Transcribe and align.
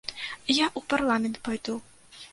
Я 0.63 0.65
ў 0.77 0.79
парламент 0.93 1.37
пайду. 1.49 1.75